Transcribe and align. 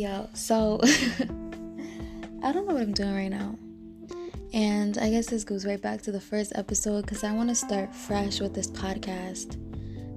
Yo, 0.00 0.30
so 0.32 0.80
I 0.82 2.52
don't 2.52 2.66
know 2.66 2.72
what 2.72 2.80
I'm 2.80 2.94
doing 2.94 3.14
right 3.14 3.28
now. 3.28 3.58
And 4.54 4.96
I 4.96 5.10
guess 5.10 5.26
this 5.26 5.44
goes 5.44 5.66
right 5.66 5.82
back 5.82 6.00
to 6.00 6.10
the 6.10 6.18
first 6.18 6.54
episode 6.54 7.02
because 7.02 7.22
I 7.22 7.32
want 7.32 7.50
to 7.50 7.54
start 7.54 7.94
fresh 7.94 8.40
with 8.40 8.54
this 8.54 8.68
podcast. 8.68 9.56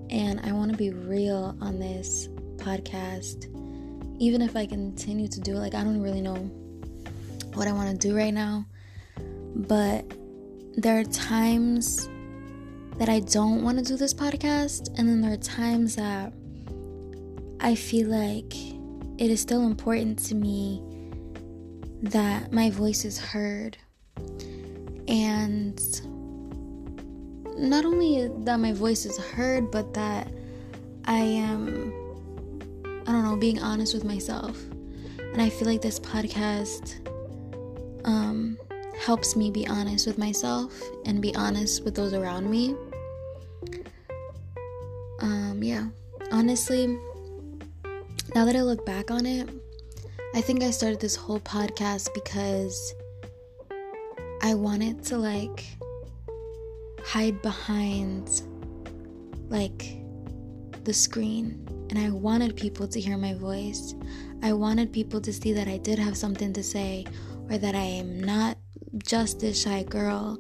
And 0.10 0.39
I 0.46 0.54
want 0.54 0.71
to 0.71 0.78
be 0.78 0.92
real 0.92 1.57
on 1.60 1.80
this 1.80 2.30
podcast. 2.56 3.50
Even 4.20 4.42
if 4.42 4.56
I 4.56 4.66
continue 4.66 5.28
to 5.28 5.42
do 5.42 5.57
it, 5.57 5.60
like, 5.60 5.75
I 5.75 5.84
don't 5.84 6.02
really 6.02 6.21
know 6.21 6.38
what 7.56 7.68
I 7.68 7.74
want 7.74 7.89
to 7.92 8.07
do 8.07 8.15
right 8.15 8.34
now. 8.34 8.65
But 9.54 10.06
there 10.78 10.97
are 10.97 11.04
times 11.04 12.07
that 13.00 13.10
I 13.10 13.20
don't 13.20 13.65
want 13.65 13.79
to 13.79 13.84
do 13.84 13.97
this 13.97 14.14
podcast, 14.14 14.97
and 14.97 15.10
then 15.10 15.20
there 15.20 15.34
are 15.34 15.36
times 15.36 15.97
that 15.97 16.32
I 17.60 17.75
feel 17.75 18.07
like 18.07 18.72
it 19.23 19.32
is 19.32 19.39
still 19.39 19.65
important 19.65 20.19
to 20.19 20.36
me 20.36 20.83
that 22.01 22.51
my 22.51 22.69
voice 22.69 23.05
is 23.05 23.18
heard. 23.18 23.77
And 25.07 25.79
not 27.57 27.86
only 27.86 28.29
that 28.43 28.59
my 28.59 28.73
voice 28.73 29.05
is 29.05 29.18
heard, 29.18 29.71
but 29.71 29.93
that 29.93 30.27
I 31.05 31.19
am, 31.19 31.93
I 33.08 33.13
don't 33.13 33.23
know, 33.23 33.38
being 33.38 33.61
honest 33.61 33.94
with 33.94 34.03
myself. 34.03 34.61
And 35.17 35.41
I 35.41 35.47
feel 35.47 35.69
like 35.69 35.81
this 35.81 36.02
podcast 36.02 37.08
um, 38.03 38.58
helps 38.99 39.38
me 39.38 39.52
be 39.52 39.66
honest 39.67 40.05
with 40.05 40.17
myself 40.17 40.77
and 41.05 41.21
be 41.21 41.33
honest 41.33 41.85
with 41.85 41.95
those 41.95 42.11
around 42.13 42.52
me. 42.52 42.75
Um, 45.21 45.63
yeah, 45.63 45.88
honestly, 46.30 46.99
now 48.35 48.45
that 48.45 48.55
I 48.55 48.61
look 48.61 48.85
back 48.85 49.11
on 49.11 49.25
it, 49.25 49.49
I 50.35 50.41
think 50.41 50.63
I 50.63 50.71
started 50.71 50.99
this 50.99 51.16
whole 51.16 51.39
podcast 51.39 52.09
because 52.13 52.95
I 54.41 54.55
wanted 54.55 55.03
to 55.05 55.17
like 55.17 55.65
hide 57.05 57.41
behind 57.41 58.41
like 59.49 59.97
the 60.83 60.93
screen 60.93 61.63
and 61.89 61.99
I 61.99 62.09
wanted 62.09 62.55
people 62.55 62.88
to 62.88 62.99
hear 62.99 63.17
my 63.17 63.35
voice. 63.35 63.93
I 64.41 64.53
wanted 64.53 64.91
people 64.91 65.21
to 65.21 65.31
see 65.31 65.53
that 65.53 65.67
I 65.67 65.77
did 65.77 65.99
have 65.99 66.17
something 66.17 66.52
to 66.53 66.63
say 66.63 67.05
or 67.49 67.58
that 67.58 67.75
I 67.75 67.83
am 67.83 68.19
not 68.19 68.58
just 68.97 69.39
this 69.39 69.61
shy 69.61 69.83
girl. 69.83 70.39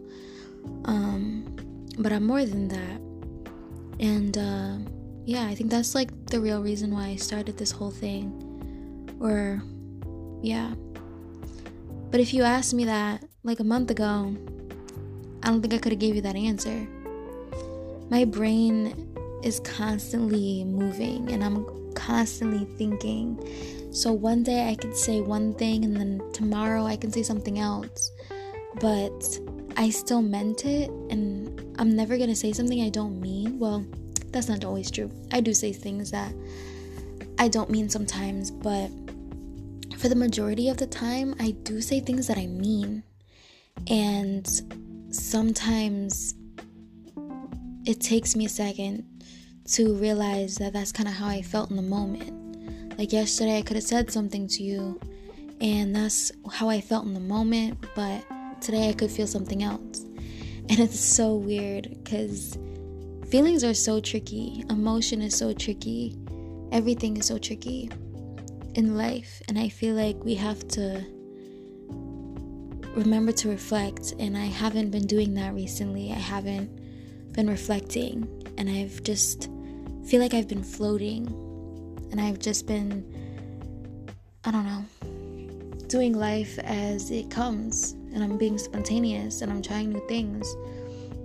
Um, 0.85 1.55
but 1.99 2.11
I'm 2.11 2.25
more 2.25 2.45
than 2.45 2.67
that. 2.69 3.01
And 3.99 4.37
uh, 4.37 4.77
yeah, 5.25 5.45
I 5.45 5.55
think 5.55 5.69
that's 5.69 5.95
like 5.95 6.09
the 6.27 6.39
real 6.39 6.61
reason 6.61 6.91
why 6.93 7.07
I 7.07 7.15
started 7.15 7.57
this 7.57 7.71
whole 7.71 7.91
thing. 7.91 8.31
Or, 9.19 9.61
yeah. 10.41 10.73
But 12.11 12.19
if 12.19 12.33
you 12.33 12.43
asked 12.43 12.73
me 12.73 12.85
that 12.85 13.23
like 13.43 13.59
a 13.59 13.63
month 13.63 13.89
ago, 13.89 14.35
I 15.41 15.47
don't 15.47 15.61
think 15.61 15.73
I 15.73 15.77
could 15.77 15.93
have 15.93 15.99
gave 15.99 16.15
you 16.15 16.21
that 16.21 16.35
answer. 16.35 16.87
My 18.09 18.25
brain 18.25 19.09
is 19.43 19.59
constantly 19.61 20.63
moving 20.63 21.31
and 21.31 21.43
I'm 21.43 21.93
constantly 21.93 22.65
thinking. 22.77 23.39
So 23.91 24.11
one 24.11 24.43
day 24.43 24.69
I 24.69 24.75
could 24.75 24.95
say 24.95 25.21
one 25.21 25.53
thing 25.53 25.85
and 25.85 25.95
then 25.95 26.21
tomorrow 26.33 26.85
I 26.85 26.95
can 26.95 27.11
say 27.11 27.23
something 27.23 27.59
else. 27.59 28.11
But 28.79 29.39
I 29.77 29.89
still 29.89 30.21
meant 30.21 30.65
it 30.65 30.89
and 31.09 31.75
I'm 31.79 31.95
never 31.95 32.17
going 32.17 32.29
to 32.29 32.35
say 32.35 32.53
something 32.53 32.81
I 32.81 32.89
don't 32.89 33.21
mean. 33.21 33.59
Well, 33.59 33.85
that's 34.33 34.49
not 34.49 34.65
always 34.65 34.91
true. 34.91 35.11
I 35.31 35.39
do 35.39 35.53
say 35.53 35.71
things 35.71 36.11
that 36.11 36.33
I 37.37 37.47
don't 37.47 37.69
mean 37.69 37.89
sometimes, 37.89 38.51
but 38.51 38.89
for 39.97 40.09
the 40.09 40.15
majority 40.15 40.69
of 40.69 40.77
the 40.77 40.87
time, 40.87 41.35
I 41.39 41.51
do 41.51 41.79
say 41.79 41.99
things 41.99 42.27
that 42.27 42.37
I 42.37 42.47
mean. 42.47 43.03
And 43.87 44.45
sometimes 45.09 46.35
it 47.85 48.01
takes 48.01 48.35
me 48.35 48.45
a 48.45 48.49
second 48.49 49.07
to 49.65 49.95
realize 49.95 50.55
that 50.55 50.73
that's 50.73 50.91
kind 50.91 51.07
of 51.07 51.15
how 51.15 51.27
I 51.27 51.41
felt 51.41 51.69
in 51.69 51.75
the 51.75 51.81
moment. 51.81 52.97
Like 52.97 53.13
yesterday, 53.13 53.57
I 53.57 53.61
could 53.61 53.75
have 53.77 53.83
said 53.83 54.11
something 54.11 54.47
to 54.49 54.63
you, 54.63 54.99
and 55.61 55.95
that's 55.95 56.31
how 56.51 56.69
I 56.69 56.81
felt 56.81 57.05
in 57.05 57.13
the 57.13 57.19
moment, 57.19 57.83
but 57.95 58.23
today 58.61 58.89
I 58.89 58.93
could 58.93 59.09
feel 59.09 59.27
something 59.27 59.63
else. 59.63 60.01
And 60.69 60.79
it's 60.79 60.99
so 60.99 61.35
weird 61.35 61.89
because 61.89 62.57
feelings 63.33 63.63
are 63.63 63.73
so 63.73 63.99
tricky, 63.99 64.63
emotion 64.69 65.19
is 65.19 65.35
so 65.35 65.51
tricky, 65.51 66.15
everything 66.71 67.17
is 67.17 67.25
so 67.25 67.39
tricky 67.39 67.89
in 68.75 68.95
life. 68.95 69.41
And 69.47 69.57
I 69.57 69.69
feel 69.69 69.95
like 69.95 70.23
we 70.23 70.35
have 70.35 70.67
to 70.67 71.03
remember 72.93 73.31
to 73.31 73.49
reflect. 73.49 74.13
And 74.19 74.37
I 74.37 74.45
haven't 74.45 74.91
been 74.91 75.07
doing 75.07 75.33
that 75.33 75.55
recently. 75.55 76.11
I 76.11 76.19
haven't 76.19 76.69
been 77.33 77.49
reflecting. 77.49 78.27
And 78.59 78.69
I've 78.69 79.01
just 79.01 79.49
feel 80.05 80.21
like 80.21 80.35
I've 80.35 80.47
been 80.47 80.63
floating. 80.63 81.25
And 82.11 82.21
I've 82.21 82.37
just 82.37 82.67
been, 82.67 83.03
I 84.43 84.51
don't 84.51 84.67
know, 84.67 85.87
doing 85.87 86.13
life 86.15 86.59
as 86.59 87.09
it 87.09 87.31
comes. 87.31 87.93
And 88.13 88.23
I'm 88.23 88.37
being 88.37 88.59
spontaneous 88.59 89.41
and 89.41 89.51
I'm 89.51 89.63
trying 89.63 89.91
new 89.91 90.07
things. 90.07 90.55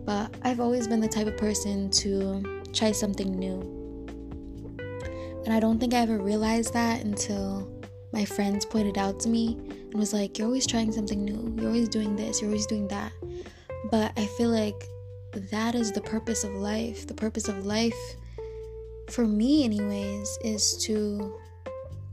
But 0.08 0.32
I've 0.40 0.58
always 0.58 0.88
been 0.88 1.00
the 1.00 1.08
type 1.08 1.26
of 1.26 1.36
person 1.36 1.90
to 1.90 2.64
try 2.72 2.92
something 2.92 3.38
new. 3.38 3.60
And 5.44 5.52
I 5.52 5.60
don't 5.60 5.78
think 5.78 5.92
I 5.92 5.98
ever 5.98 6.16
realized 6.16 6.72
that 6.72 7.04
until 7.04 7.70
my 8.14 8.24
friends 8.24 8.64
pointed 8.64 8.96
out 8.96 9.20
to 9.20 9.28
me 9.28 9.58
and 9.68 9.96
was 9.96 10.14
like, 10.14 10.38
You're 10.38 10.46
always 10.46 10.66
trying 10.66 10.92
something 10.92 11.22
new. 11.22 11.54
You're 11.58 11.66
always 11.68 11.90
doing 11.90 12.16
this. 12.16 12.40
You're 12.40 12.48
always 12.48 12.64
doing 12.64 12.88
that. 12.88 13.12
But 13.90 14.12
I 14.16 14.24
feel 14.38 14.48
like 14.48 14.82
that 15.50 15.74
is 15.74 15.92
the 15.92 16.00
purpose 16.00 16.42
of 16.42 16.54
life. 16.54 17.06
The 17.06 17.12
purpose 17.12 17.46
of 17.46 17.66
life, 17.66 18.16
for 19.10 19.26
me, 19.26 19.62
anyways, 19.62 20.38
is 20.42 20.74
to 20.86 21.38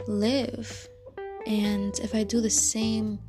live. 0.05 0.89
And 1.47 1.97
if 1.99 2.13
I 2.13 2.25
do 2.25 2.41
the 2.41 2.49
same 2.49 3.19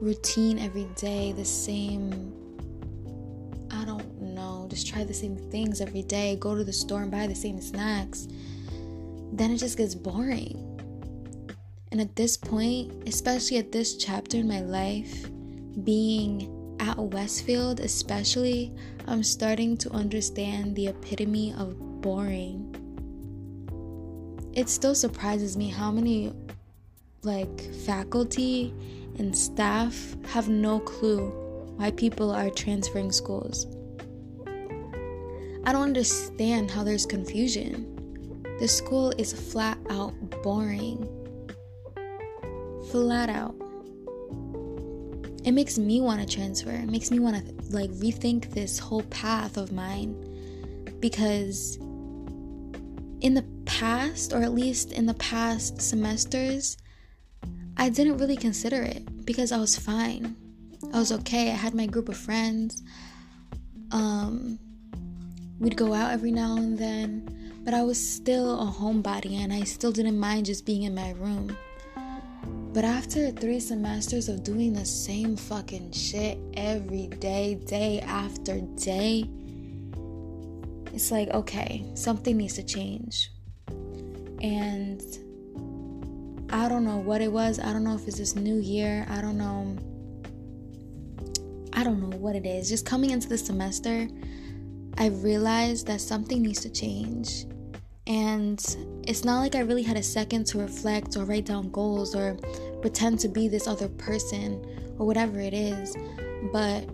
routine 0.00 0.60
every 0.60 0.86
day, 0.94 1.32
the 1.32 1.44
same, 1.44 2.43
just 4.74 4.88
try 4.88 5.04
the 5.04 5.14
same 5.14 5.36
things 5.36 5.80
every 5.80 6.02
day, 6.02 6.36
go 6.40 6.56
to 6.56 6.64
the 6.64 6.72
store 6.72 7.02
and 7.02 7.10
buy 7.10 7.28
the 7.28 7.34
same 7.34 7.60
snacks, 7.60 8.26
then 9.32 9.52
it 9.52 9.58
just 9.58 9.78
gets 9.78 9.94
boring. 9.94 10.60
And 11.92 12.00
at 12.00 12.16
this 12.16 12.36
point, 12.36 13.06
especially 13.06 13.58
at 13.58 13.70
this 13.70 13.96
chapter 13.96 14.36
in 14.36 14.48
my 14.48 14.60
life, 14.60 15.28
being 15.84 16.76
at 16.80 16.98
Westfield, 16.98 17.78
especially, 17.78 18.74
I'm 19.06 19.22
starting 19.22 19.76
to 19.78 19.90
understand 19.90 20.74
the 20.74 20.88
epitome 20.88 21.54
of 21.56 21.78
boring. 22.00 22.74
It 24.54 24.68
still 24.68 24.96
surprises 24.96 25.56
me 25.56 25.68
how 25.68 25.92
many 25.92 26.32
like 27.22 27.60
faculty 27.86 28.74
and 29.18 29.36
staff 29.36 30.16
have 30.26 30.48
no 30.48 30.80
clue 30.80 31.30
why 31.76 31.92
people 31.92 32.32
are 32.32 32.50
transferring 32.50 33.12
schools. 33.12 33.66
I 35.66 35.72
don't 35.72 35.82
understand 35.82 36.70
how 36.70 36.84
there's 36.84 37.06
confusion. 37.06 38.42
The 38.60 38.68
school 38.68 39.10
is 39.18 39.32
flat 39.32 39.78
out 39.90 40.12
boring. 40.42 41.08
Flat 42.90 43.28
out. 43.30 43.54
It 45.44 45.52
makes 45.52 45.78
me 45.78 46.00
want 46.00 46.20
to 46.20 46.26
transfer. 46.26 46.70
It 46.70 46.88
makes 46.88 47.10
me 47.10 47.18
want 47.18 47.36
to 47.46 47.76
like 47.76 47.90
rethink 47.92 48.52
this 48.52 48.78
whole 48.78 49.02
path 49.04 49.56
of 49.56 49.72
mine 49.72 50.14
because 51.00 51.76
in 53.20 53.34
the 53.34 53.44
past 53.64 54.32
or 54.32 54.42
at 54.42 54.52
least 54.52 54.92
in 54.92 55.06
the 55.06 55.14
past 55.14 55.80
semesters 55.80 56.76
I 57.76 57.88
didn't 57.88 58.18
really 58.18 58.36
consider 58.36 58.82
it 58.82 59.26
because 59.26 59.50
I 59.50 59.58
was 59.58 59.78
fine. 59.78 60.36
I 60.92 60.98
was 60.98 61.10
okay. 61.10 61.50
I 61.50 61.54
had 61.54 61.74
my 61.74 61.86
group 61.86 62.08
of 62.08 62.16
friends. 62.16 62.82
Um, 63.90 64.58
we'd 65.58 65.76
go 65.76 65.94
out 65.94 66.10
every 66.10 66.32
now 66.32 66.56
and 66.56 66.78
then, 66.78 67.60
but 67.64 67.74
I 67.74 67.82
was 67.82 67.98
still 67.98 68.60
a 68.60 68.70
homebody 68.70 69.42
and 69.42 69.52
I 69.52 69.62
still 69.64 69.92
didn't 69.92 70.18
mind 70.18 70.46
just 70.46 70.66
being 70.66 70.82
in 70.82 70.94
my 70.94 71.12
room. 71.12 71.56
But 72.72 72.84
after 72.84 73.30
three 73.30 73.60
semesters 73.60 74.28
of 74.28 74.42
doing 74.42 74.72
the 74.72 74.84
same 74.84 75.36
fucking 75.36 75.92
shit 75.92 76.38
every 76.54 77.06
day, 77.06 77.54
day 77.54 78.00
after 78.00 78.60
day, 78.60 79.30
it's 80.92 81.10
like, 81.12 81.28
okay, 81.28 81.84
something 81.94 82.36
needs 82.36 82.54
to 82.54 82.64
change. 82.64 83.30
And 84.42 85.00
I 86.50 86.68
don't 86.68 86.84
know 86.84 86.98
what 86.98 87.20
it 87.20 87.30
was. 87.30 87.60
I 87.60 87.72
don't 87.72 87.84
know 87.84 87.94
if 87.94 88.06
it's 88.08 88.18
this 88.18 88.34
new 88.34 88.56
year. 88.56 89.06
I 89.08 89.20
don't 89.20 89.38
know. 89.38 89.76
I 91.72 91.84
don't 91.84 92.00
know 92.00 92.16
what 92.16 92.36
it 92.36 92.44
is. 92.44 92.68
Just 92.68 92.86
coming 92.86 93.10
into 93.10 93.28
the 93.28 93.38
semester, 93.38 94.08
I 94.98 95.06
realized 95.08 95.86
that 95.88 96.00
something 96.00 96.42
needs 96.42 96.60
to 96.60 96.70
change. 96.70 97.46
And 98.06 98.60
it's 99.06 99.24
not 99.24 99.40
like 99.40 99.54
I 99.54 99.60
really 99.60 99.82
had 99.82 99.96
a 99.96 100.02
second 100.02 100.44
to 100.48 100.58
reflect 100.58 101.16
or 101.16 101.24
write 101.24 101.46
down 101.46 101.70
goals 101.70 102.14
or 102.14 102.36
pretend 102.82 103.18
to 103.20 103.28
be 103.28 103.48
this 103.48 103.66
other 103.66 103.88
person 103.88 104.64
or 104.98 105.06
whatever 105.06 105.40
it 105.40 105.54
is. 105.54 105.96
But 106.52 106.84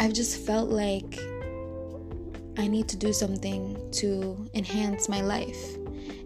I've 0.00 0.12
just 0.12 0.44
felt 0.44 0.70
like 0.70 1.18
I 2.58 2.66
need 2.66 2.88
to 2.88 2.96
do 2.96 3.12
something 3.12 3.78
to 3.92 4.48
enhance 4.54 5.08
my 5.08 5.20
life 5.20 5.76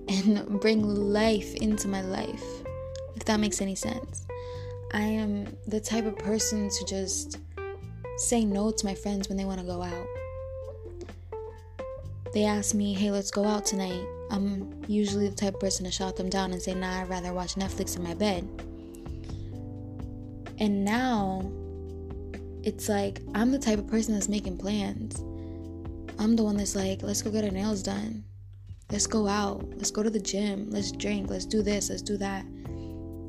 and 0.08 0.60
bring 0.60 0.82
life 0.82 1.54
into 1.56 1.88
my 1.88 2.00
life, 2.00 2.44
if 3.16 3.24
that 3.26 3.38
makes 3.38 3.60
any 3.60 3.74
sense. 3.74 4.26
I 4.92 5.02
am 5.02 5.46
the 5.66 5.80
type 5.80 6.06
of 6.06 6.16
person 6.16 6.70
to 6.70 6.84
just 6.84 7.38
say 8.16 8.44
no 8.44 8.70
to 8.70 8.86
my 8.86 8.94
friends 8.94 9.28
when 9.28 9.36
they 9.36 9.44
want 9.44 9.60
to 9.60 9.66
go 9.66 9.82
out. 9.82 10.06
They 12.32 12.44
ask 12.44 12.74
me, 12.74 12.92
hey, 12.92 13.10
let's 13.10 13.30
go 13.30 13.44
out 13.44 13.64
tonight. 13.64 14.04
I'm 14.30 14.82
usually 14.88 15.28
the 15.28 15.36
type 15.36 15.54
of 15.54 15.60
person 15.60 15.84
to 15.84 15.90
shut 15.90 16.16
them 16.16 16.28
down 16.28 16.52
and 16.52 16.60
say, 16.60 16.74
nah, 16.74 17.00
I'd 17.00 17.08
rather 17.08 17.32
watch 17.32 17.54
Netflix 17.54 17.96
in 17.96 18.02
my 18.02 18.14
bed. 18.14 18.46
And 20.58 20.84
now 20.84 21.50
it's 22.62 22.88
like 22.88 23.20
I'm 23.34 23.52
the 23.52 23.58
type 23.58 23.78
of 23.78 23.86
person 23.86 24.14
that's 24.14 24.28
making 24.28 24.58
plans. 24.58 25.20
I'm 26.18 26.34
the 26.34 26.42
one 26.42 26.56
that's 26.56 26.74
like, 26.74 27.02
let's 27.02 27.22
go 27.22 27.30
get 27.30 27.44
our 27.44 27.50
nails 27.50 27.82
done. 27.82 28.24
Let's 28.90 29.06
go 29.06 29.26
out. 29.26 29.68
Let's 29.76 29.90
go 29.90 30.02
to 30.02 30.10
the 30.10 30.20
gym. 30.20 30.70
Let's 30.70 30.92
drink. 30.92 31.30
Let's 31.30 31.46
do 31.46 31.62
this. 31.62 31.90
Let's 31.90 32.02
do 32.02 32.16
that. 32.18 32.44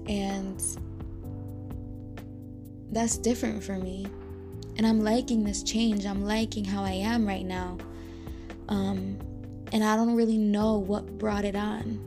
And 0.07 0.61
that's 2.91 3.17
different 3.17 3.63
for 3.63 3.77
me. 3.77 4.07
And 4.77 4.85
I'm 4.85 5.01
liking 5.01 5.43
this 5.43 5.63
change. 5.63 6.05
I'm 6.05 6.23
liking 6.23 6.63
how 6.63 6.83
I 6.83 6.91
am 6.91 7.27
right 7.27 7.45
now. 7.45 7.77
Um, 8.69 9.17
and 9.71 9.83
I 9.83 9.95
don't 9.95 10.15
really 10.15 10.37
know 10.37 10.77
what 10.77 11.17
brought 11.17 11.45
it 11.45 11.55
on. 11.55 11.99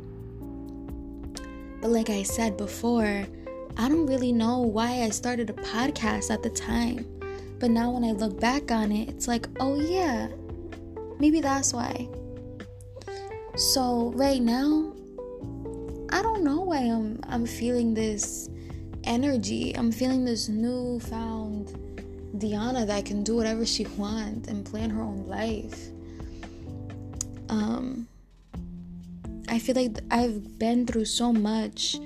But 1.81 1.91
like 1.91 2.11
I 2.11 2.23
said 2.23 2.57
before, 2.57 3.27
I 3.77 3.89
don't 3.89 4.07
really 4.07 4.33
know 4.33 4.59
why 4.59 5.03
I 5.03 5.11
started 5.11 5.51
a 5.51 5.55
podcast 5.55 6.31
at 6.31 6.43
the 6.43 6.51
time. 6.51 7.07
But 7.59 7.71
now 7.71 7.91
when 7.91 8.05
I 8.05 8.13
look 8.13 8.39
back 8.41 8.71
on 8.71 8.93
it, 8.93 9.09
it's 9.09 9.29
like, 9.29 9.49
oh 9.59 9.81
yeah, 9.81 10.29
maybe 11.19 11.41
that's 11.41 11.73
why. 11.73 12.09
So 13.57 14.13
right 14.15 14.41
now, 14.41 14.93
I 16.11 16.23
don't 16.23 16.43
know 16.43 16.61
why 16.61 16.79
I'm 16.79 17.21
I'm 17.29 17.47
feeling 17.47 17.95
this 17.95 18.49
energy. 19.05 19.77
I'm 19.77 19.93
feeling 19.93 20.25
this 20.25 20.49
newfound 20.49 21.79
Diana 22.41 22.87
that 22.87 23.05
can 23.05 23.23
do 23.23 23.37
whatever 23.37 23.65
she 23.65 23.87
wants 23.97 24.49
and 24.49 24.65
plan 24.65 24.91
her 24.91 25.03
own 25.03 25.27
life. 25.29 25.91
Um, 27.49 28.09
I 29.49 29.59
feel 29.59 29.75
like 29.75 29.99
I've 30.11 30.59
been 30.59 30.87
through 30.87 31.05
so 31.05 31.33
much. 31.33 31.97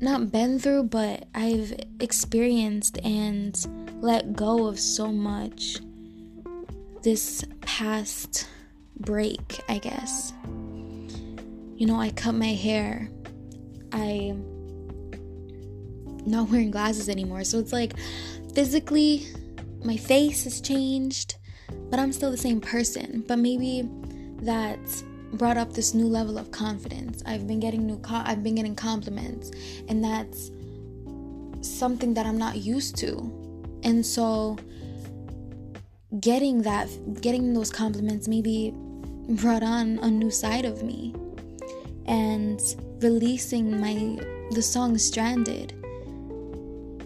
Not 0.00 0.32
been 0.32 0.58
through, 0.58 0.84
but 0.84 1.26
I've 1.34 1.78
experienced 2.00 2.98
and 3.04 3.54
let 4.00 4.34
go 4.34 4.66
of 4.66 4.80
so 4.80 5.08
much 5.12 5.76
this 7.02 7.44
past 7.60 8.48
break, 8.98 9.60
I 9.68 9.78
guess. 9.78 10.32
You 11.76 11.86
know, 11.86 12.00
I 12.00 12.10
cut 12.10 12.32
my 12.32 12.54
hair. 12.54 13.10
I'm 13.92 14.44
not 16.26 16.48
wearing 16.48 16.70
glasses 16.70 17.08
anymore. 17.08 17.44
So 17.44 17.58
it's 17.58 17.72
like 17.72 17.94
physically 18.54 19.26
my 19.84 19.96
face 19.96 20.44
has 20.44 20.60
changed, 20.60 21.36
but 21.90 21.98
I'm 21.98 22.12
still 22.12 22.30
the 22.30 22.36
same 22.36 22.60
person. 22.60 23.24
But 23.26 23.38
maybe 23.38 23.88
that 24.42 24.78
brought 25.34 25.56
up 25.56 25.72
this 25.72 25.94
new 25.94 26.06
level 26.06 26.38
of 26.38 26.50
confidence. 26.50 27.22
I've 27.24 27.46
been 27.46 27.60
getting 27.60 27.86
new 27.86 27.98
co- 27.98 28.22
I've 28.24 28.42
been 28.42 28.56
getting 28.56 28.74
compliments 28.74 29.50
and 29.88 30.02
that's 30.02 30.50
something 31.60 32.14
that 32.14 32.26
I'm 32.26 32.38
not 32.38 32.56
used 32.56 32.96
to. 32.96 33.12
And 33.82 34.04
so 34.04 34.58
getting 36.20 36.62
that 36.62 36.88
getting 37.20 37.54
those 37.54 37.70
compliments 37.70 38.26
maybe 38.26 38.74
brought 39.28 39.62
on 39.62 39.98
a 40.00 40.10
new 40.10 40.30
side 40.30 40.64
of 40.64 40.82
me. 40.82 41.14
And 42.06 42.60
releasing 43.00 43.80
my 43.80 44.18
the 44.50 44.62
song 44.62 44.98
Stranded 44.98 45.74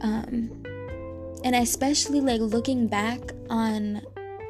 um, 0.00 0.63
and 1.44 1.54
especially 1.54 2.20
like 2.22 2.40
looking 2.40 2.88
back 2.88 3.20
on 3.50 4.00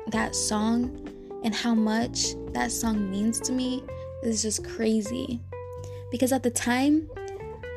that 0.07 0.35
song 0.35 0.97
and 1.43 1.53
how 1.53 1.75
much 1.75 2.35
that 2.53 2.71
song 2.71 3.11
means 3.11 3.41
to 3.41 3.53
me 3.53 3.83
is 4.23 4.41
just 4.41 4.65
crazy. 4.65 5.41
Because 6.13 6.33
at 6.33 6.45
the 6.45 6.51
time, 6.51 7.11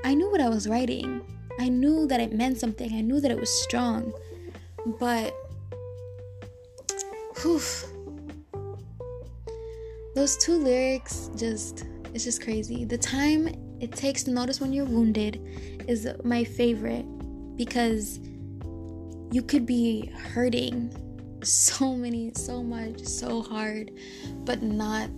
I 0.05 0.13
knew 0.13 0.29
what 0.29 0.39
I 0.39 0.47
was 0.47 0.69
writing. 0.69 1.21
I 1.59 1.67
knew 1.67 2.05
that 2.05 2.19
it 2.19 2.31
meant 2.31 2.59
something. 2.59 2.93
I 2.93 3.01
knew 3.01 3.19
that 3.19 3.31
it 3.31 3.39
was 3.39 3.49
strong. 3.63 4.13
But, 4.99 5.35
whew, 7.41 7.59
those 10.13 10.37
two 10.37 10.57
lyrics 10.57 11.31
just, 11.35 11.85
it's 12.13 12.23
just 12.23 12.43
crazy. 12.43 12.85
The 12.85 12.99
time 12.99 13.47
it 13.81 13.91
takes 13.91 14.23
to 14.23 14.31
notice 14.31 14.61
when 14.61 14.71
you're 14.71 14.85
wounded 14.85 15.41
is 15.87 16.07
my 16.23 16.43
favorite 16.43 17.05
because 17.57 18.19
you 19.31 19.41
could 19.41 19.65
be 19.65 20.07
hurting 20.07 20.91
so 21.43 21.95
many, 21.95 22.31
so 22.35 22.63
much, 22.63 23.03
so 23.03 23.41
hard, 23.41 23.91
but 24.45 24.61
not 24.61 25.09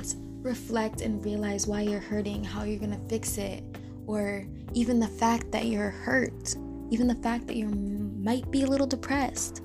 reflect 0.42 1.02
and 1.02 1.24
realize 1.24 1.68
why 1.68 1.82
you're 1.82 2.00
hurting, 2.00 2.44
how 2.44 2.64
you're 2.64 2.80
gonna 2.80 3.00
fix 3.08 3.38
it, 3.38 3.64
or 4.08 4.46
even 4.74 5.00
the 5.00 5.08
fact 5.08 5.52
that 5.52 5.66
you're 5.66 5.90
hurt, 5.90 6.56
even 6.90 7.08
the 7.08 7.16
fact 7.16 7.48
that 7.48 7.56
you 7.56 7.68
might 7.68 8.50
be 8.52 8.64
a 8.64 8.68
little 8.68 8.88
depressed, 8.88 9.62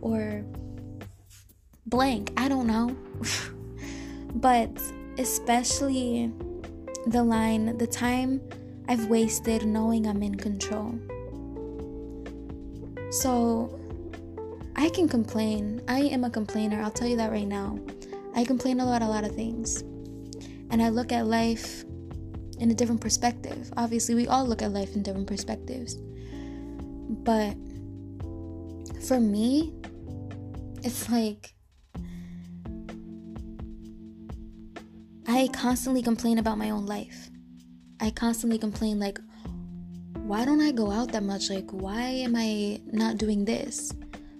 or 0.00 0.44
blank, 1.86 2.32
I 2.36 2.48
don't 2.48 2.66
know. 2.66 2.96
but 4.34 4.70
especially 5.18 6.32
the 7.06 7.22
line, 7.22 7.78
the 7.78 7.86
time 7.86 8.40
I've 8.88 9.06
wasted 9.06 9.64
knowing 9.64 10.06
I'm 10.06 10.22
in 10.22 10.34
control. 10.34 10.98
So 13.10 13.75
I 14.76 14.90
can 14.90 15.08
complain. 15.08 15.82
I 15.88 16.00
am 16.00 16.24
a 16.24 16.30
complainer. 16.30 16.80
I'll 16.82 16.90
tell 16.90 17.08
you 17.08 17.16
that 17.16 17.30
right 17.30 17.48
now. 17.48 17.78
I 18.34 18.44
complain 18.44 18.78
about 18.80 19.00
a 19.00 19.06
lot 19.06 19.24
of 19.24 19.34
things. 19.34 19.80
And 20.70 20.82
I 20.82 20.90
look 20.90 21.12
at 21.12 21.26
life 21.26 21.84
in 22.58 22.70
a 22.70 22.74
different 22.74 23.00
perspective. 23.00 23.72
Obviously, 23.76 24.14
we 24.14 24.28
all 24.28 24.46
look 24.46 24.60
at 24.60 24.72
life 24.72 24.94
in 24.94 25.02
different 25.02 25.26
perspectives. 25.26 25.96
But 27.24 27.56
for 29.06 29.18
me, 29.18 29.72
it's 30.82 31.08
like 31.10 31.54
I 35.26 35.48
constantly 35.52 36.02
complain 36.02 36.38
about 36.38 36.58
my 36.58 36.70
own 36.70 36.84
life. 36.86 37.30
I 38.00 38.10
constantly 38.10 38.58
complain, 38.58 39.00
like, 39.00 39.18
why 40.12 40.44
don't 40.44 40.60
I 40.60 40.70
go 40.72 40.90
out 40.90 41.12
that 41.12 41.22
much? 41.22 41.48
Like, 41.48 41.70
why 41.70 42.02
am 42.02 42.36
I 42.36 42.80
not 42.92 43.16
doing 43.16 43.44
this? 43.44 43.92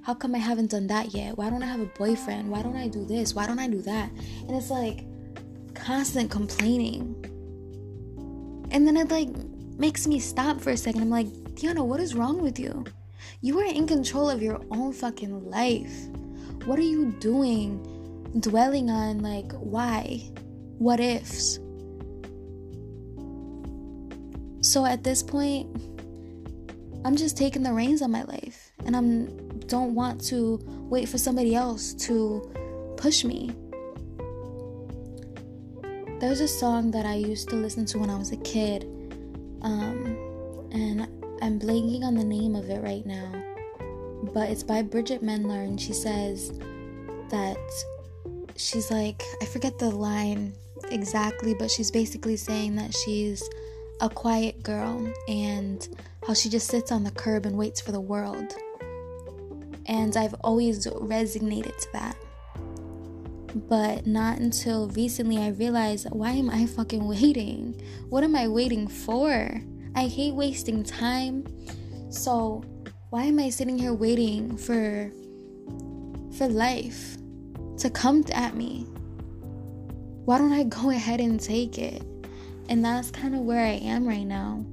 How 0.07 0.15
come 0.15 0.37
I 0.37 0.39
haven't 0.39 0.71
done 0.71 0.87
that 0.87 1.15
yet? 1.15 1.37
Why 1.37 1.51
don't 1.51 1.65
I 1.65 1.67
have 1.67 1.81
a 1.81 1.87
boyfriend? 1.87 2.49
Why 2.49 2.63
don't 2.63 2.77
I 2.77 2.87
do 2.87 3.05
this? 3.05 3.35
Why 3.35 3.45
don't 3.45 3.59
I 3.59 3.67
do 3.67 3.83
that? 3.83 4.09
And 4.47 4.53
it's 4.53 4.71
like 4.71 5.05
constant 5.75 6.31
complaining. 6.31 7.17
And 8.71 8.87
then 8.87 8.97
it 8.97 9.11
like 9.11 9.31
makes 9.77 10.07
me 10.07 10.21
stop 10.21 10.61
for 10.61 10.71
a 10.71 10.77
second. 10.77 11.01
I'm 11.01 11.11
like, 11.11 11.27
Diana, 11.57 11.83
what 11.83 11.99
is 11.99 12.15
wrong 12.15 12.41
with 12.41 12.57
you? 12.57 12.85
You 13.41 13.59
are 13.59 13.65
in 13.65 13.89
control 13.89 14.31
of 14.31 14.41
your 14.41 14.61
own 14.71 14.93
fucking 14.93 15.51
life. 15.51 15.93
What 16.67 16.79
are 16.79 16.83
you 16.83 17.07
doing 17.19 17.83
dwelling 18.39 18.91
on 18.91 19.19
like 19.19 19.51
why? 19.55 20.21
What 20.79 21.01
ifs? 21.01 21.59
So 24.61 24.87
at 24.87 25.03
this 25.03 25.25
point, 25.25 25.67
I'm 27.05 27.17
just 27.17 27.37
taking 27.37 27.65
the 27.65 27.73
reins 27.73 28.03
on 28.03 28.13
my 28.13 28.23
life 28.23 28.71
and 28.85 28.97
I'm 28.97 29.46
don't 29.67 29.95
want 29.95 30.21
to 30.27 30.61
wait 30.89 31.09
for 31.09 31.19
somebody 31.19 31.55
else 31.55 31.93
to 31.95 32.51
push 32.97 33.25
me. 33.25 33.55
There's 36.19 36.41
a 36.41 36.49
song 36.49 36.91
that 36.93 37.05
I 37.05 37.15
used 37.15 37.49
to 37.51 37.57
listen 37.57 37.85
to 37.87 37.99
when 37.99 38.09
I 38.09 38.17
was 38.17 38.33
a 38.33 38.39
kid. 38.39 38.85
Um, 39.63 40.17
and 40.73 41.03
I'm 41.43 41.59
blanking 41.59 42.03
on 42.03 42.15
the 42.15 42.25
name 42.25 42.55
of 42.55 42.71
it 42.71 42.83
right 42.83 43.05
now. 43.05 43.31
But 44.33 44.51
it's 44.51 44.63
by 44.63 44.83
Bridget 44.83 45.23
Mendler 45.23 45.65
and 45.65 45.81
she 45.81 45.93
says 45.93 46.53
that 47.31 47.59
she's 48.57 48.91
like 48.91 49.23
I 49.43 49.45
forget 49.45 49.79
the 49.79 49.91
line 49.91 50.55
exactly, 50.91 51.55
but 51.55 51.71
she's 51.71 51.91
basically 51.91 52.37
saying 52.37 52.77
that 52.77 52.95
she's 52.95 53.49
a 54.01 54.09
quiet 54.09 54.63
girl 54.63 55.13
and 55.29 55.89
how 56.27 56.35
she 56.35 56.49
just 56.49 56.69
sits 56.69 56.93
on 56.93 57.05
the 57.05 57.11
curb 57.11 57.47
and 57.47 57.57
waits 57.57 57.81
for 57.81 57.93
the 57.93 58.01
world. 58.01 58.55
And 59.87 60.17
I've 60.17 60.35
always 60.43 60.87
resonated 60.87 61.77
to 61.79 61.93
that. 61.93 62.17
But 63.69 64.07
not 64.07 64.39
until 64.39 64.89
recently 64.89 65.39
I 65.39 65.49
realized 65.49 66.09
why 66.11 66.33
am 66.33 66.51
I 66.51 66.67
fucking 66.67 67.07
waiting? 67.09 67.81
What 68.11 68.23
am 68.23 68.37
I 68.37 68.49
waiting 68.49 68.87
for? 68.87 69.61
I 69.95 70.07
hate 70.07 70.35
wasting 70.35 70.85
time. 70.85 71.47
So, 72.11 72.63
why 73.11 73.25
am 73.25 73.39
I 73.39 73.49
sitting 73.49 73.79
here 73.79 73.95
waiting 73.95 74.57
for 74.57 75.11
for 76.37 76.49
life 76.49 77.17
to 77.79 77.89
come 77.89 78.25
at 78.35 78.55
me? 78.55 78.87
Why 80.27 80.39
don't 80.39 80.53
I 80.53 80.65
go 80.65 80.91
ahead 80.91 81.21
and 81.21 81.41
take 81.41 81.79
it? 81.79 82.03
And 82.69 82.85
that's 82.85 83.11
kind 83.11 83.35
of 83.35 83.43
where 83.43 83.65
I 83.65 83.79
am 83.79 84.07
right 84.07 84.27
now. 84.27 84.67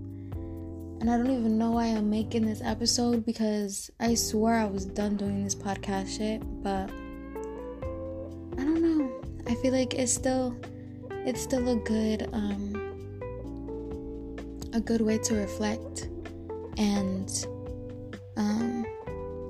And 1.04 1.12
I 1.12 1.18
don't 1.18 1.32
even 1.32 1.58
know 1.58 1.72
why 1.72 1.88
I'm 1.88 2.10
making 2.10 2.46
this 2.46 2.62
episode 2.64 3.26
because 3.26 3.92
I 4.00 4.14
swore 4.14 4.54
I 4.54 4.64
was 4.64 4.86
done 4.86 5.18
doing 5.18 5.44
this 5.44 5.54
podcast 5.54 6.18
shit, 6.18 6.42
but 6.64 6.90
I 8.58 8.64
don't 8.64 8.82
know. 8.82 9.12
I 9.46 9.56
feel 9.56 9.74
like 9.74 9.96
it's 9.96 10.14
still 10.14 10.56
it's 11.26 11.42
still 11.42 11.68
a 11.68 11.76
good 11.76 12.30
um 12.32 12.72
a 14.72 14.80
good 14.80 15.02
way 15.02 15.18
to 15.18 15.36
reflect 15.36 16.08
and 16.78 17.48
um 18.38 18.86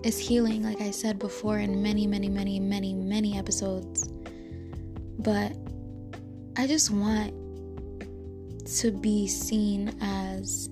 it's 0.03 0.17
healing 0.17 0.63
like 0.63 0.81
I 0.81 0.89
said 0.89 1.19
before 1.19 1.59
in 1.59 1.83
many 1.83 2.07
many 2.07 2.29
many 2.29 2.59
many 2.59 2.95
many 2.95 3.37
episodes. 3.37 4.11
But 5.19 5.55
I 6.57 6.65
just 6.65 6.89
want 6.89 7.31
to 8.79 8.91
be 8.91 9.27
seen 9.27 9.95
as 10.01 10.67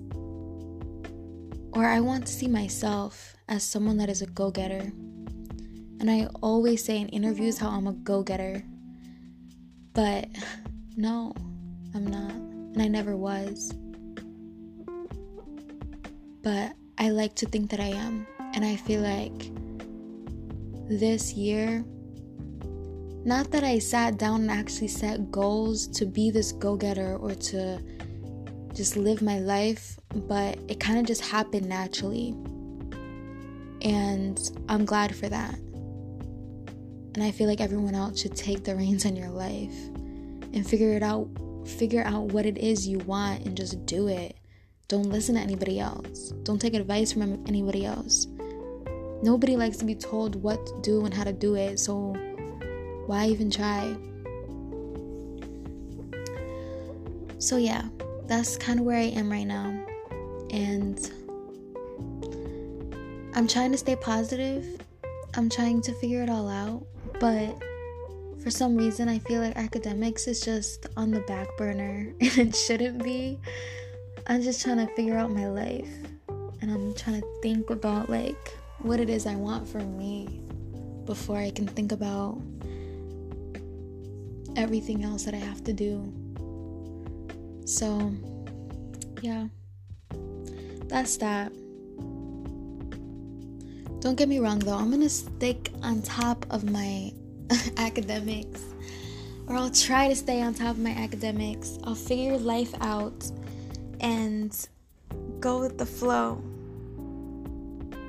or 1.72 1.86
I 1.86 2.00
want 2.00 2.26
to 2.26 2.32
see 2.32 2.48
myself 2.48 3.36
as 3.48 3.62
someone 3.62 3.96
that 3.98 4.08
is 4.08 4.22
a 4.22 4.26
go 4.26 4.50
getter. 4.50 4.92
And 6.00 6.10
I 6.10 6.28
always 6.42 6.84
say 6.84 6.98
in 7.00 7.08
interviews 7.08 7.58
how 7.58 7.70
I'm 7.70 7.86
a 7.86 7.92
go 7.92 8.22
getter. 8.22 8.62
But 9.94 10.28
no, 10.96 11.32
I'm 11.94 12.06
not. 12.06 12.32
And 12.32 12.82
I 12.82 12.88
never 12.88 13.16
was. 13.16 13.72
But 16.42 16.72
I 16.98 17.10
like 17.10 17.34
to 17.36 17.46
think 17.46 17.70
that 17.70 17.80
I 17.80 17.88
am. 17.88 18.26
And 18.54 18.64
I 18.64 18.76
feel 18.76 19.00
like 19.00 19.50
this 20.88 21.34
year, 21.34 21.84
not 23.24 23.50
that 23.52 23.64
I 23.64 23.78
sat 23.78 24.18
down 24.18 24.42
and 24.42 24.50
actually 24.50 24.88
set 24.88 25.30
goals 25.30 25.86
to 25.88 26.04
be 26.04 26.30
this 26.30 26.52
go 26.52 26.76
getter 26.76 27.16
or 27.16 27.34
to 27.34 27.80
just 28.74 28.96
live 28.96 29.22
my 29.22 29.38
life, 29.38 29.98
but 30.14 30.58
it 30.68 30.80
kind 30.80 30.98
of 30.98 31.06
just 31.06 31.22
happened 31.22 31.68
naturally. 31.68 32.34
And 33.82 34.38
I'm 34.68 34.84
glad 34.84 35.14
for 35.14 35.28
that. 35.28 35.54
And 37.14 37.22
I 37.22 37.30
feel 37.30 37.48
like 37.48 37.60
everyone 37.60 37.94
else 37.94 38.20
should 38.20 38.36
take 38.36 38.64
the 38.64 38.74
reins 38.74 39.04
on 39.04 39.16
your 39.16 39.28
life 39.28 39.74
and 40.54 40.66
figure 40.66 40.92
it 40.92 41.02
out, 41.02 41.28
figure 41.66 42.04
out 42.04 42.24
what 42.26 42.46
it 42.46 42.58
is 42.58 42.86
you 42.86 42.98
want 43.00 43.44
and 43.44 43.56
just 43.56 43.84
do 43.86 44.08
it. 44.08 44.36
Don't 44.88 45.10
listen 45.10 45.34
to 45.34 45.40
anybody 45.40 45.80
else. 45.80 46.32
Don't 46.42 46.60
take 46.60 46.74
advice 46.74 47.12
from 47.12 47.44
anybody 47.46 47.84
else. 47.84 48.26
Nobody 49.22 49.56
likes 49.56 49.76
to 49.78 49.84
be 49.84 49.94
told 49.94 50.36
what 50.36 50.64
to 50.66 50.80
do 50.82 51.04
and 51.04 51.14
how 51.14 51.24
to 51.24 51.32
do 51.32 51.54
it, 51.54 51.78
so 51.78 52.14
why 53.06 53.26
even 53.26 53.50
try? 53.50 53.96
So, 57.38 57.56
yeah, 57.56 57.84
that's 58.26 58.56
kind 58.56 58.80
of 58.80 58.84
where 58.84 58.96
I 58.96 59.04
am 59.04 59.30
right 59.30 59.46
now. 59.46 59.86
And 60.52 60.98
I'm 63.34 63.48
trying 63.48 63.72
to 63.72 63.78
stay 63.78 63.96
positive. 63.96 64.80
I'm 65.34 65.48
trying 65.48 65.80
to 65.82 65.94
figure 65.94 66.22
it 66.22 66.28
all 66.28 66.48
out. 66.48 66.86
But 67.18 67.58
for 68.42 68.50
some 68.50 68.76
reason, 68.76 69.08
I 69.08 69.18
feel 69.20 69.40
like 69.40 69.56
academics 69.56 70.26
is 70.26 70.40
just 70.40 70.86
on 70.96 71.10
the 71.10 71.20
back 71.20 71.48
burner 71.56 72.12
and 72.20 72.38
it 72.38 72.54
shouldn't 72.54 73.02
be. 73.02 73.38
I'm 74.26 74.42
just 74.42 74.62
trying 74.62 74.86
to 74.86 74.94
figure 74.94 75.16
out 75.16 75.30
my 75.30 75.48
life. 75.48 75.90
And 76.60 76.70
I'm 76.70 76.94
trying 76.94 77.20
to 77.20 77.26
think 77.42 77.70
about 77.70 78.10
like 78.10 78.54
what 78.78 79.00
it 79.00 79.08
is 79.08 79.26
I 79.26 79.34
want 79.34 79.66
for 79.66 79.78
me 79.78 80.42
before 81.06 81.36
I 81.36 81.50
can 81.50 81.66
think 81.66 81.92
about 81.92 82.40
everything 84.56 85.02
else 85.04 85.24
that 85.24 85.34
I 85.34 85.38
have 85.38 85.64
to 85.64 85.72
do. 85.72 86.12
So, 87.64 88.12
yeah, 89.20 89.46
that's 90.92 91.16
that. 91.16 91.50
Don't 94.00 94.16
get 94.16 94.28
me 94.28 94.40
wrong 94.40 94.58
though, 94.58 94.76
I'm 94.76 94.90
gonna 94.90 95.08
stick 95.08 95.70
on 95.82 96.02
top 96.02 96.44
of 96.50 96.70
my 96.70 97.12
academics, 97.78 98.62
or 99.46 99.56
I'll 99.56 99.70
try 99.70 100.08
to 100.08 100.14
stay 100.14 100.42
on 100.42 100.52
top 100.52 100.72
of 100.72 100.80
my 100.80 100.90
academics. 100.90 101.78
I'll 101.84 101.94
figure 101.94 102.36
life 102.36 102.74
out 102.82 103.30
and 104.00 104.54
go 105.40 105.60
with 105.60 105.78
the 105.78 105.86
flow 105.86 106.42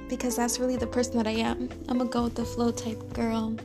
because 0.09 0.35
that's 0.35 0.59
really 0.59 0.75
the 0.75 0.87
person 0.87 1.17
that 1.17 1.27
I 1.27 1.31
am. 1.31 1.69
I'm 1.87 2.01
a 2.01 2.05
go 2.05 2.25
with 2.25 2.35
the 2.35 2.45
flow 2.45 2.71
type 2.71 3.13
girl. 3.13 3.55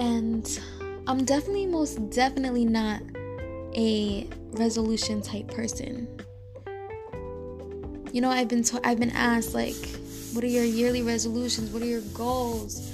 And 0.00 0.60
I'm 1.06 1.24
definitely, 1.24 1.66
most 1.66 2.10
definitely 2.10 2.64
not 2.64 3.00
a 3.76 4.26
resolution 4.52 5.22
type 5.22 5.48
person. 5.48 6.08
You 8.14 8.20
know, 8.20 8.30
I've 8.30 8.46
been 8.46 8.62
to- 8.62 8.80
I've 8.86 9.00
been 9.00 9.10
asked 9.10 9.54
like, 9.54 9.74
what 10.34 10.44
are 10.44 10.52
your 10.58 10.62
yearly 10.62 11.02
resolutions? 11.02 11.72
What 11.72 11.82
are 11.82 11.86
your 11.86 12.06
goals? 12.14 12.88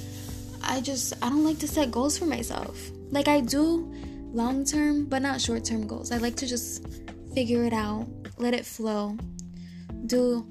I 0.63 0.81
just 0.81 1.13
I 1.21 1.29
don't 1.29 1.45
like 1.45 1.59
to 1.59 1.69
set 1.69 1.91
goals 1.91 2.17
for 2.17 2.25
myself. 2.25 2.91
Like 3.11 3.29
I 3.29 3.41
do 3.41 3.93
long 4.33 4.65
term, 4.65 5.05
but 5.05 5.21
not 5.21 5.39
short 5.39 5.63
term 5.63 5.87
goals. 5.87 6.11
I 6.11 6.17
like 6.17 6.37
to 6.37 6.47
just 6.47 6.87
figure 7.35 7.65
it 7.65 7.75
out, 7.75 8.07
let 8.39 8.55
it 8.55 8.65
flow, 8.65 9.19
do 10.07 10.47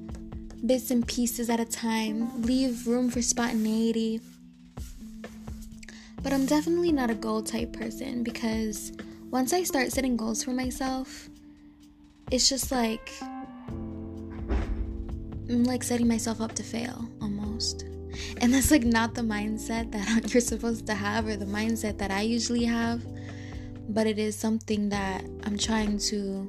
bits 0.63 0.91
and 0.91 1.07
pieces 1.07 1.49
at 1.49 1.59
a 1.59 1.65
time, 1.65 2.43
leave 2.43 2.85
room 2.85 3.09
for 3.09 3.23
spontaneity. 3.23 4.21
But 6.21 6.31
I'm 6.31 6.45
definitely 6.45 6.91
not 6.91 7.09
a 7.09 7.15
goal 7.15 7.41
type 7.41 7.73
person 7.73 8.21
because 8.21 8.91
once 9.31 9.51
I 9.51 9.63
start 9.63 9.91
setting 9.91 10.15
goals 10.15 10.43
for 10.43 10.51
myself, 10.51 11.27
it's 12.29 12.47
just 12.47 12.71
like 12.71 13.11
I'm 15.49 15.63
like 15.63 15.83
setting 15.83 16.07
myself 16.07 16.41
up 16.41 16.53
to 16.55 16.63
fail 16.63 17.09
almost. 17.21 17.83
And 18.41 18.53
that's 18.53 18.71
like 18.71 18.83
not 18.83 19.15
the 19.15 19.21
mindset 19.21 19.91
that 19.91 20.33
you're 20.33 20.41
supposed 20.41 20.85
to 20.87 20.93
have 20.93 21.27
or 21.27 21.35
the 21.35 21.45
mindset 21.45 21.97
that 21.97 22.11
I 22.11 22.21
usually 22.21 22.65
have, 22.65 23.03
but 23.89 24.05
it 24.05 24.19
is 24.19 24.35
something 24.35 24.89
that 24.89 25.23
I'm 25.43 25.57
trying 25.57 25.97
to 26.09 26.47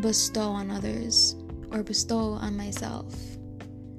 bestow 0.00 0.48
on 0.48 0.70
others 0.70 1.36
or 1.70 1.82
bestow 1.82 2.32
on 2.32 2.56
myself. 2.56 3.14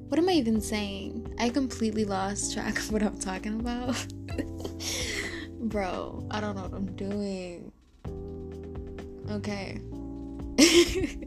What 0.08 0.20
am 0.20 0.28
I 0.28 0.34
even 0.34 0.60
saying? 0.60 1.36
I 1.40 1.50
completely 1.50 2.06
lost 2.06 2.54
track 2.54 2.78
of 2.78 2.92
what 2.92 3.04
I'm 3.04 3.18
talking 3.18 3.60
about. 3.60 4.06
Bro, 5.60 6.28
I 6.32 6.42
don't 6.42 6.56
know 6.56 6.64
what 6.64 6.74
I'm 6.74 6.96
doing. 6.96 7.72
Okay. 9.30 9.80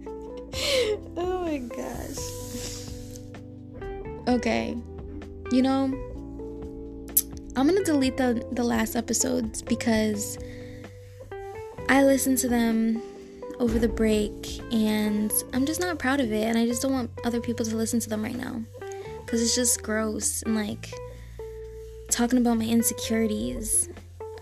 oh 1.16 1.44
my 1.44 1.58
gosh. 1.58 2.44
Okay. 4.28 4.76
You 5.50 5.62
know, 5.62 5.84
I'm 7.56 7.66
gonna 7.68 7.84
delete 7.84 8.16
the, 8.16 8.46
the 8.52 8.64
last 8.64 8.96
episodes 8.96 9.62
because 9.62 10.38
I 11.88 12.02
listened 12.04 12.38
to 12.38 12.49
them 12.49 13.02
over 13.61 13.78
the 13.78 13.88
break 13.88 14.61
and 14.73 15.32
I'm 15.52 15.66
just 15.66 15.80
not 15.80 15.99
proud 15.99 16.20
of 16.20 16.32
it 16.32 16.44
and 16.44 16.58
I 16.58 16.66
just 16.66 16.82
don't 16.82 16.92
want 16.92 17.11
other 17.25 17.40
people 17.40 17.64
to 17.66 17.76
listen 17.76 18.00
to 18.00 18.08
them 18.08 18.23
right 18.23 18.37
now 18.37 18.62
because 19.25 19.42
it's 19.42 19.54
just 19.54 19.82
gross 19.82 20.42
and 20.42 20.56
like 20.56 20.92
talking 22.11 22.38
about 22.38 22.58
my 22.58 22.64
insecurities 22.64 23.88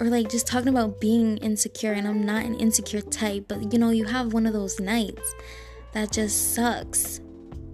or 0.00 0.06
like 0.06 0.30
just 0.30 0.46
talking 0.46 0.68
about 0.68 1.00
being 1.00 1.36
insecure 1.38 1.92
and 1.92 2.06
I'm 2.06 2.24
not 2.24 2.44
an 2.44 2.54
insecure 2.54 3.00
type 3.00 3.46
but 3.48 3.72
you 3.72 3.78
know 3.78 3.90
you 3.90 4.04
have 4.04 4.32
one 4.32 4.46
of 4.46 4.52
those 4.52 4.80
nights 4.80 5.34
that 5.92 6.12
just 6.12 6.54
sucks 6.54 7.20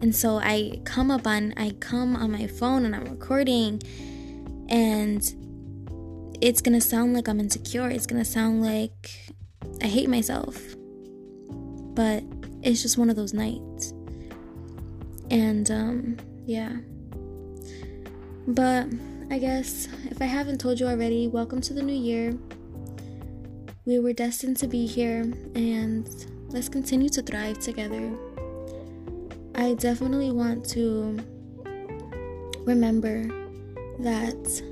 and 0.00 0.14
so 0.14 0.38
I 0.38 0.80
come 0.84 1.10
up 1.10 1.26
on 1.26 1.54
I 1.56 1.70
come 1.80 2.16
on 2.16 2.32
my 2.32 2.46
phone 2.46 2.84
and 2.84 2.94
I'm 2.94 3.04
recording 3.04 3.82
and 4.68 5.22
it's 6.40 6.60
gonna 6.60 6.80
sound 6.80 7.14
like 7.14 7.28
I'm 7.28 7.40
insecure 7.40 7.88
it's 7.88 8.06
gonna 8.06 8.24
sound 8.24 8.62
like 8.62 9.32
I 9.82 9.86
hate 9.86 10.08
myself 10.08 10.60
but 11.98 12.22
it's 12.62 12.82
just 12.82 12.98
one 12.98 13.10
of 13.10 13.16
those 13.16 13.34
nights. 13.34 13.92
And 15.30 15.68
um 15.70 16.16
yeah. 16.46 16.76
But 18.46 18.86
I 19.30 19.38
guess 19.38 19.88
if 20.10 20.22
I 20.22 20.26
haven't 20.26 20.58
told 20.58 20.80
you 20.80 20.86
already, 20.86 21.28
welcome 21.28 21.60
to 21.62 21.74
the 21.74 21.82
new 21.82 21.92
year. 21.92 22.34
We 23.84 23.98
were 23.98 24.12
destined 24.12 24.58
to 24.58 24.68
be 24.68 24.86
here 24.86 25.22
and 25.54 26.08
let's 26.48 26.68
continue 26.68 27.08
to 27.10 27.22
thrive 27.22 27.58
together. 27.58 28.10
I 29.54 29.74
definitely 29.74 30.30
want 30.30 30.64
to 30.70 31.18
remember 32.64 33.26
that 33.98 34.62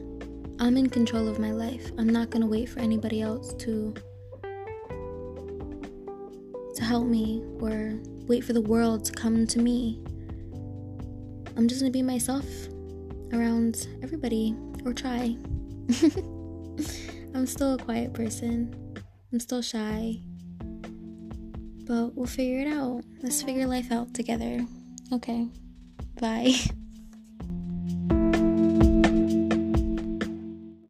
I'm 0.59 0.77
in 0.77 0.89
control 0.89 1.29
of 1.29 1.39
my 1.39 1.51
life. 1.51 1.91
I'm 1.99 2.09
not 2.09 2.31
going 2.31 2.43
to 2.43 2.47
wait 2.47 2.69
for 2.69 2.81
anybody 2.81 3.21
else 3.21 3.53
to 3.55 3.95
to 6.75 6.85
help 6.85 7.07
me 7.07 7.43
or 7.61 7.99
wait 8.27 8.45
for 8.45 8.53
the 8.53 8.61
world 8.61 9.05
to 9.07 9.13
come 9.13 9.47
to 9.47 9.59
me. 9.59 10.01
I'm 11.57 11.69
just 11.69 11.81
going 11.81 11.91
to 11.91 11.97
be 11.97 12.03
myself 12.03 12.45
around 13.33 13.89
everybody 14.03 14.55
or 14.85 14.93
try. 14.93 15.37
I'm 17.35 17.47
still 17.47 17.75
a 17.75 17.79
quiet 17.79 18.13
person. 18.13 18.75
I'm 19.33 19.41
still 19.41 19.63
shy. 19.63 20.21
But 21.87 22.17
we'll 22.17 22.27
figure 22.27 22.61
it 22.61 22.67
out. 22.67 23.05
Let's 23.23 23.43
figure 23.43 23.67
life 23.67 23.93
out 23.93 24.13
together. 24.13 24.67
Okay. 25.13 25.49
Bye. 26.21 26.55